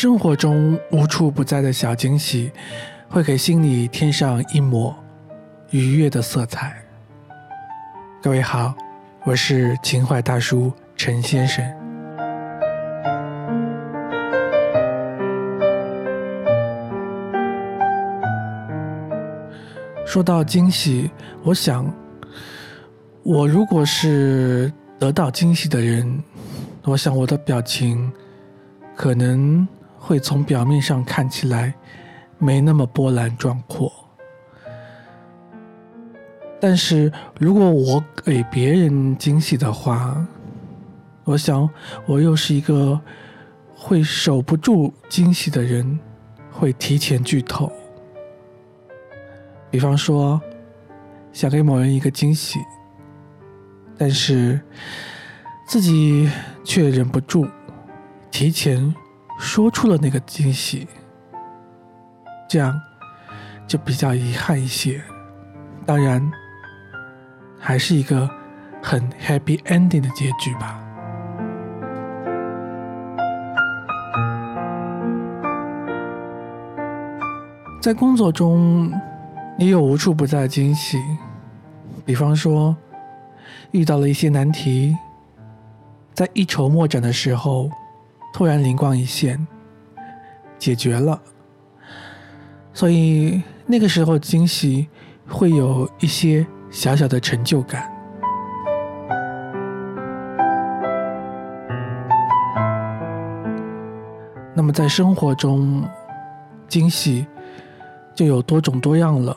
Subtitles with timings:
[0.00, 2.52] 生活中无处不在的小惊喜，
[3.08, 4.94] 会给心里添上一抹
[5.70, 6.80] 愉悦的色彩。
[8.22, 8.72] 各位好，
[9.24, 11.64] 我是情怀大叔陈先生。
[20.06, 21.10] 说到惊喜，
[21.42, 21.92] 我想，
[23.24, 26.22] 我如果是得到惊喜的人，
[26.84, 28.12] 我想我的表情
[28.94, 29.66] 可能。
[29.98, 31.74] 会从表面上看起来
[32.38, 33.92] 没那么波澜壮阔，
[36.60, 40.26] 但是如果我给别人惊喜的话，
[41.24, 41.68] 我想
[42.06, 42.98] 我又是一个
[43.74, 45.98] 会守不住惊喜的人，
[46.50, 47.70] 会提前剧透。
[49.70, 50.40] 比方说，
[51.32, 52.58] 想给某人一个惊喜，
[53.98, 54.58] 但是
[55.66, 56.30] 自己
[56.64, 57.46] 却忍不住
[58.30, 58.94] 提前。
[59.38, 60.86] 说出了那个惊喜，
[62.48, 62.78] 这样
[63.66, 65.00] 就比较遗憾一些。
[65.86, 66.30] 当然，
[67.58, 68.28] 还是一个
[68.82, 70.84] 很 happy ending 的结局吧。
[77.80, 78.92] 在工作中，
[79.56, 80.98] 也有无处不在的惊喜，
[82.04, 82.76] 比方说
[83.70, 84.96] 遇到了一些难题，
[86.12, 87.70] 在一筹莫展的时候。
[88.32, 89.46] 突然灵光一现，
[90.58, 91.20] 解决了，
[92.72, 94.86] 所以那个时候惊喜
[95.26, 97.90] 会有一些小小的成就感。
[104.54, 105.88] 那么在生活中，
[106.68, 107.26] 惊喜
[108.14, 109.36] 就有多种多样了，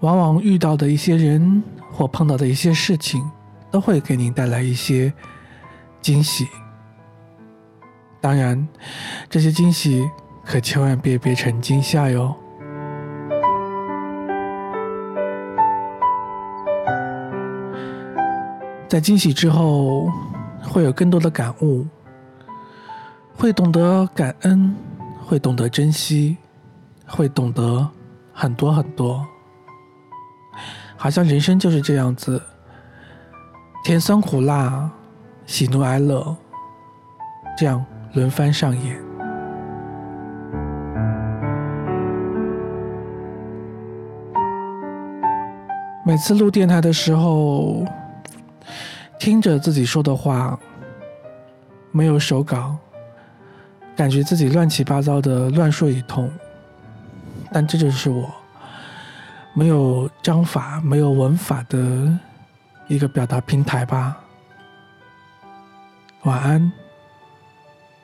[0.00, 3.22] 往往遇到的一些人或碰到的一些事情，
[3.70, 5.12] 都会给您带来一些
[6.00, 6.46] 惊喜。
[8.24, 8.66] 当然，
[9.28, 10.10] 这些惊喜
[10.46, 12.34] 可千万别变成惊吓哟。
[18.88, 20.08] 在惊喜之后，
[20.62, 21.86] 会有更多的感悟，
[23.36, 24.74] 会懂得感恩，
[25.26, 26.38] 会懂得珍惜，
[27.06, 27.86] 会懂得
[28.32, 29.22] 很多很多。
[30.96, 32.40] 好像人生就是这样子，
[33.84, 34.90] 甜酸苦辣，
[35.44, 36.34] 喜怒哀乐，
[37.58, 37.84] 这样。
[38.14, 38.96] 轮番上演。
[46.06, 47.84] 每次录电台的时候，
[49.18, 50.58] 听着自己说的话，
[51.90, 52.76] 没有手稿，
[53.96, 56.30] 感觉自己乱七八糟的乱说一通。
[57.50, 58.30] 但这就是我
[59.54, 61.78] 没有章法、没有文法的
[62.86, 64.20] 一个表达平台吧。
[66.24, 66.83] 晚安。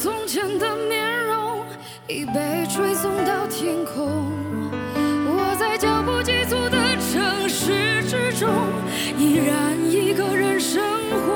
[0.00, 1.64] 从前的面容
[2.08, 4.30] 已被吹送到天空，
[5.26, 8.48] 我在脚步急促的城市之中，
[9.18, 10.82] 依然一个人生
[11.26, 11.32] 活。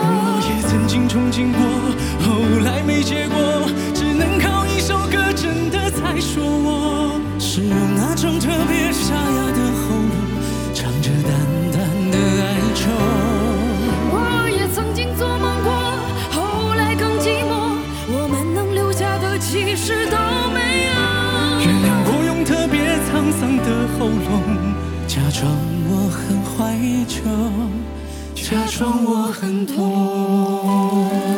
[0.00, 1.60] 我也曾经憧憬过，
[2.24, 9.14] 后来没结果，只能靠一首歌，真的在说我，是用那种特别沙
[25.06, 25.50] 假装
[25.88, 26.54] 我很怀
[27.06, 27.16] 旧，
[28.34, 31.37] 假装我很痛。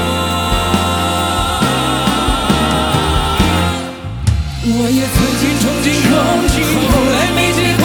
[4.93, 6.11] 也曾经憧憬过，
[6.91, 7.80] 后来没结果，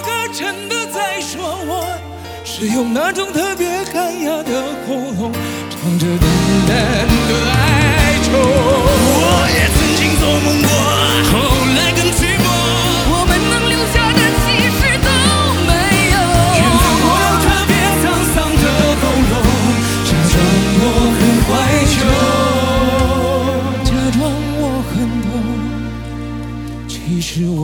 [0.00, 1.84] 歌真的在说我，
[2.44, 5.32] 是用那种特别干哑的喉咙，
[5.70, 6.26] 唱着淡
[6.66, 6.74] 淡
[7.28, 8.28] 的哀愁。
[8.32, 9.18] 我
[9.54, 10.68] 也曾经做梦过，
[11.30, 11.34] 后
[11.76, 12.44] 来更寂寞。
[13.12, 14.44] 我们能留下的其
[14.78, 15.08] 实都
[15.68, 15.70] 没
[16.10, 16.16] 有。
[16.56, 18.64] 原谅我用特别沧桑的
[19.00, 19.32] 喉咙，
[20.06, 20.34] 假装
[20.80, 20.84] 我
[21.16, 21.48] 很怀
[21.94, 21.98] 旧，
[23.84, 24.20] 假装
[24.58, 24.60] 我
[24.90, 24.92] 很
[25.22, 25.28] 痛，
[26.88, 27.60] 其实我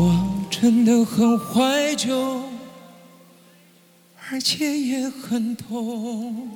[0.59, 2.41] 真的很怀旧，
[4.31, 6.49] 而且也很痛。